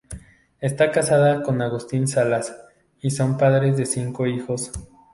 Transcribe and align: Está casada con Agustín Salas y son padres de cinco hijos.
Está 0.61 0.89
casada 0.89 1.43
con 1.43 1.61
Agustín 1.61 2.07
Salas 2.07 2.57
y 3.03 3.11
son 3.11 3.37
padres 3.37 3.77
de 3.77 3.85
cinco 3.85 4.25
hijos. 4.25 4.71